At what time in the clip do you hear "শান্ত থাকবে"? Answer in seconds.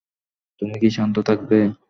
0.89-1.57